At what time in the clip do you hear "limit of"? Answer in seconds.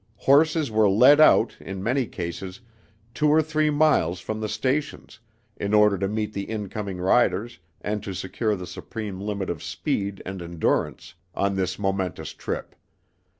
9.21-9.61